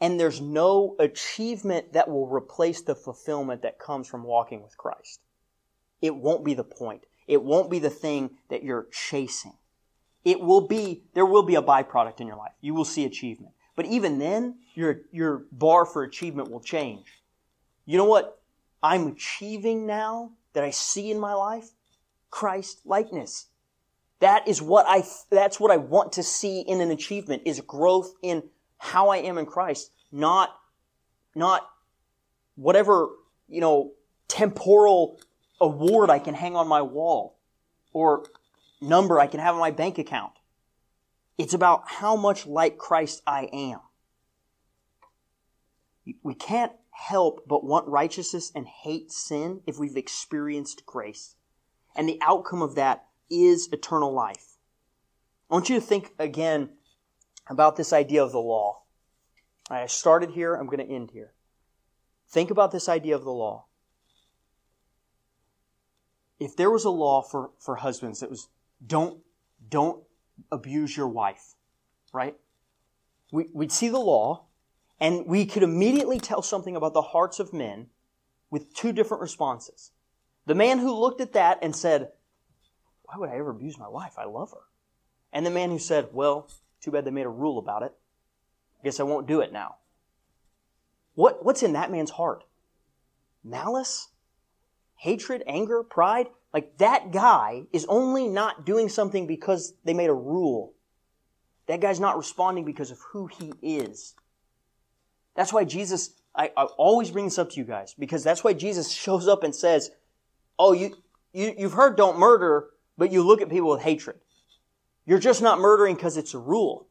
[0.00, 5.20] and there's no achievement that will replace the fulfillment that comes from walking with Christ.
[6.00, 7.04] It won't be the point.
[7.26, 9.52] It won't be the thing that you're chasing.
[10.24, 12.52] It will be, there will be a byproduct in your life.
[12.60, 13.52] You will see achievement.
[13.76, 17.06] But even then, your, your bar for achievement will change.
[17.84, 18.40] You know what
[18.82, 21.68] I'm achieving now that I see in my life?
[22.30, 23.46] Christ likeness.
[24.20, 28.14] That is what I, that's what I want to see in an achievement is growth
[28.22, 28.42] in
[28.78, 30.50] how I am in Christ, not,
[31.34, 31.68] not
[32.56, 33.10] whatever,
[33.48, 33.92] you know,
[34.26, 35.20] temporal
[35.60, 37.38] award I can hang on my wall
[37.92, 38.24] or
[38.80, 40.32] number I can have in my bank account.
[41.36, 43.80] It's about how much like Christ I am.
[46.22, 51.36] We can't help but want righteousness and hate sin if we've experienced grace.
[51.94, 54.56] And the outcome of that is eternal life.
[55.50, 56.70] I want you to think again
[57.48, 58.82] about this idea of the law.
[59.70, 61.32] I started here, I'm going to end here.
[62.28, 63.66] Think about this idea of the law.
[66.38, 68.48] If there was a law for, for husbands that was
[68.86, 69.20] don't,
[69.68, 70.02] don't
[70.52, 71.54] abuse your wife,
[72.12, 72.36] right?
[73.32, 74.44] We, we'd see the law,
[75.00, 77.88] and we could immediately tell something about the hearts of men
[78.50, 79.90] with two different responses.
[80.46, 82.12] The man who looked at that and said,
[83.08, 84.18] Why would I ever abuse my wife?
[84.18, 84.66] I love her.
[85.32, 86.48] And the man who said, Well,
[86.82, 87.92] too bad they made a rule about it.
[88.80, 89.76] I guess I won't do it now.
[91.14, 92.44] What, what's in that man's heart?
[93.42, 94.08] Malice?
[94.96, 95.42] Hatred?
[95.46, 95.82] Anger?
[95.82, 96.26] Pride?
[96.52, 100.74] Like that guy is only not doing something because they made a rule.
[101.66, 104.14] That guy's not responding because of who he is.
[105.34, 108.52] That's why Jesus, I, I always bring this up to you guys, because that's why
[108.52, 109.90] Jesus shows up and says,
[110.58, 110.94] Oh, you,
[111.32, 112.68] you, you've heard don't murder,
[112.98, 114.18] but you look at people with hatred.
[115.06, 116.88] You're just not murdering because it's a rule.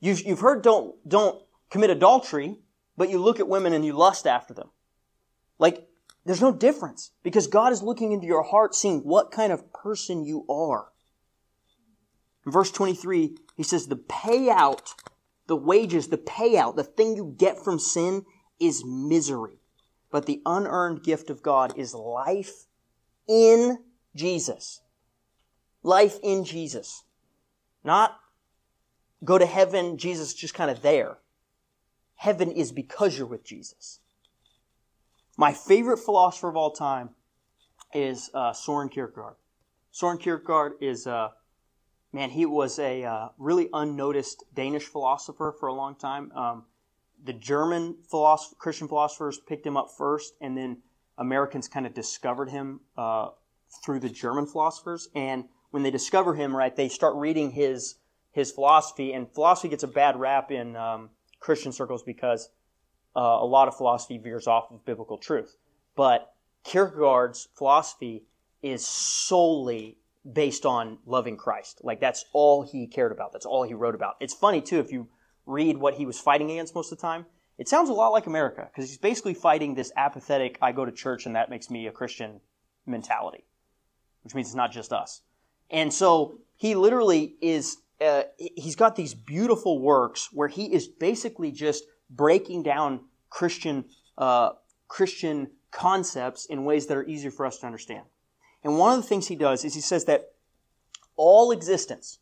[0.00, 2.58] You've, you've heard don't, don't commit adultery,
[2.96, 4.68] but you look at women and you lust after them.
[5.58, 5.88] Like,
[6.26, 10.24] there's no difference because God is looking into your heart, seeing what kind of person
[10.24, 10.88] you are.
[12.44, 14.92] In verse 23, he says, the payout,
[15.46, 18.24] the wages, the payout, the thing you get from sin
[18.60, 19.60] is misery.
[20.10, 22.66] But the unearned gift of God is life
[23.28, 23.78] in
[24.16, 24.80] Jesus.
[25.82, 27.04] Life in Jesus.
[27.84, 28.18] Not
[29.24, 31.18] go to heaven, Jesus just kind of there.
[32.16, 34.00] Heaven is because you're with Jesus.
[35.36, 37.10] My favorite philosopher of all time
[37.94, 39.36] is uh, Soren Kierkegaard.
[39.90, 41.28] Soren Kierkegaard is, uh,
[42.12, 46.32] man, he was a uh, really unnoticed Danish philosopher for a long time.
[46.32, 46.64] Um,
[47.22, 50.78] the German philosoph- Christian philosophers picked him up first, and then
[51.18, 53.28] Americans kind of discovered him uh,
[53.84, 55.08] through the German philosophers.
[55.14, 57.96] And when they discover him, right, they start reading his
[58.32, 61.08] his philosophy, and philosophy gets a bad rap in um,
[61.40, 62.50] Christian circles because
[63.16, 65.56] uh, a lot of philosophy veers off of biblical truth.
[65.96, 68.24] But Kierkegaard's philosophy
[68.62, 69.96] is solely
[70.30, 71.80] based on loving Christ.
[71.82, 73.32] Like that's all he cared about.
[73.32, 74.16] That's all he wrote about.
[74.20, 75.08] It's funny too if you
[75.46, 77.26] read what he was fighting against most of the time.
[77.58, 80.92] It sounds a lot like America because he's basically fighting this apathetic I go to
[80.92, 82.40] church and that makes me a Christian
[82.84, 83.44] mentality,
[84.26, 85.22] which means it's not just us.
[85.70, 91.52] And so he literally is uh, he's got these beautiful works where he is basically
[91.52, 93.00] just breaking down
[93.30, 93.84] Christian,
[94.18, 94.50] uh,
[94.88, 98.04] Christian concepts in ways that are easier for us to understand.
[98.64, 100.32] And one of the things he does is he says that
[101.16, 102.18] all existence,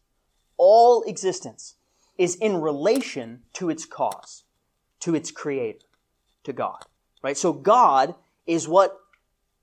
[0.56, 1.76] all existence
[2.18, 4.44] is in relation to its cause,
[5.00, 5.86] to its creator,
[6.44, 6.84] to God.
[7.22, 7.36] Right?
[7.36, 8.14] So God
[8.46, 8.98] is what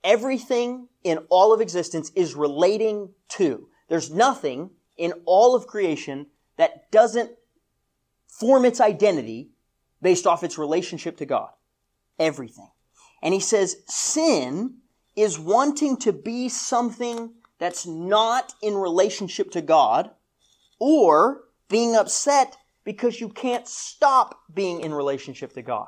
[0.03, 3.67] everything in all of existence is relating to.
[3.87, 6.27] There's nothing in all of creation
[6.57, 7.31] that doesn't
[8.27, 9.51] form its identity
[10.01, 11.49] based off its relationship to God.
[12.19, 12.69] Everything.
[13.21, 14.77] And he says sin
[15.15, 20.11] is wanting to be something that's not in relationship to God
[20.79, 25.87] or being upset because you can't stop being in relationship to God.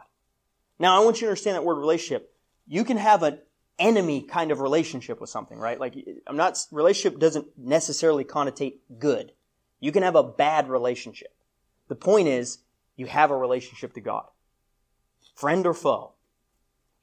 [0.77, 2.33] Now, I want you to understand that word relationship.
[2.67, 3.39] You can have a
[3.79, 5.79] enemy kind of relationship with something, right?
[5.79, 5.95] Like,
[6.27, 9.31] I'm not, relationship doesn't necessarily connotate good.
[9.79, 11.33] You can have a bad relationship.
[11.87, 12.59] The point is,
[12.95, 14.25] you have a relationship to God.
[15.35, 16.11] Friend or foe.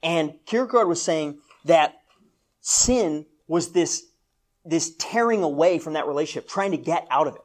[0.01, 2.01] And Kierkegaard was saying that
[2.61, 4.05] sin was this,
[4.65, 7.41] this tearing away from that relationship, trying to get out of it,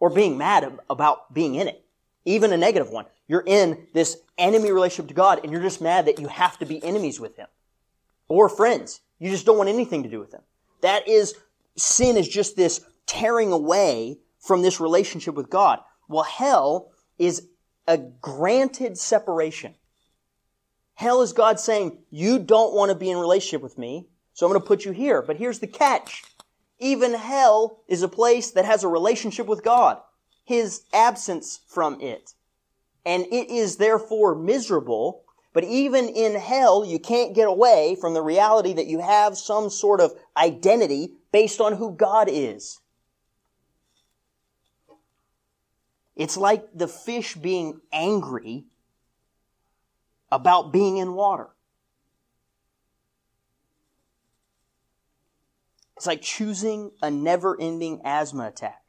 [0.00, 1.84] or being mad about being in it.
[2.24, 3.06] Even a negative one.
[3.26, 6.66] You're in this enemy relationship to God, and you're just mad that you have to
[6.66, 7.46] be enemies with Him.
[8.28, 9.00] Or friends.
[9.18, 10.42] You just don't want anything to do with them.
[10.82, 11.34] That is,
[11.76, 15.80] sin is just this tearing away from this relationship with God.
[16.08, 17.48] Well, hell is
[17.86, 19.74] a granted separation.
[20.94, 24.52] Hell is God saying, you don't want to be in relationship with me, so I'm
[24.52, 25.22] going to put you here.
[25.22, 26.22] But here's the catch.
[26.78, 29.98] Even hell is a place that has a relationship with God.
[30.44, 32.34] His absence from it.
[33.06, 35.23] And it is therefore miserable.
[35.54, 39.70] But even in hell, you can't get away from the reality that you have some
[39.70, 42.80] sort of identity based on who God is.
[46.16, 48.64] It's like the fish being angry
[50.30, 51.50] about being in water.
[55.96, 58.82] It's like choosing a never ending asthma attack.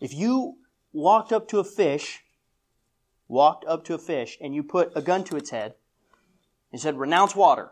[0.00, 0.56] If you
[0.92, 2.24] walked up to a fish,
[3.32, 5.74] walked up to a fish, and you put a gun to its head
[6.70, 7.70] and said, renounce water,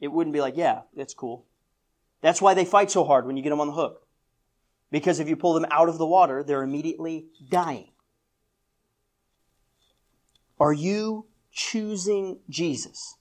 [0.00, 1.44] it wouldn't be like, yeah, that's cool.
[2.22, 4.06] That's why they fight so hard when you get them on the hook.
[4.90, 7.90] Because if you pull them out of the water, they're immediately dying.
[10.60, 13.16] Are you choosing Jesus?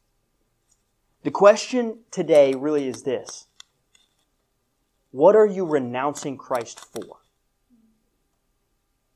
[1.24, 3.48] The question today really is this
[5.10, 7.18] What are you renouncing Christ for?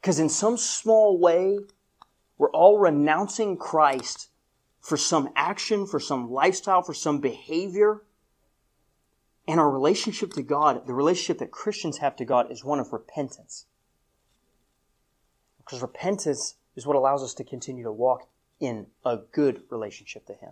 [0.01, 1.59] Because in some small way,
[2.37, 4.29] we're all renouncing Christ
[4.79, 8.03] for some action, for some lifestyle, for some behavior.
[9.47, 12.93] And our relationship to God, the relationship that Christians have to God, is one of
[12.93, 13.65] repentance.
[15.57, 18.29] Because repentance is what allows us to continue to walk
[18.59, 20.51] in a good relationship to Him.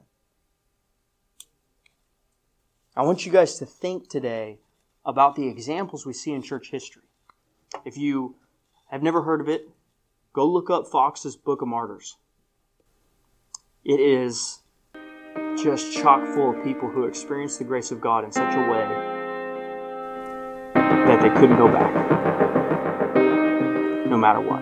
[2.95, 4.59] I want you guys to think today
[5.05, 7.03] about the examples we see in church history.
[7.83, 8.35] If you
[8.89, 9.69] have never heard of it,
[10.35, 12.17] go look up Foxe's Book of Martyrs.
[13.85, 14.59] It is
[15.55, 18.85] just chock full of people who experienced the grace of God in such a way
[20.73, 21.93] that they couldn't go back,
[24.09, 24.61] no matter what.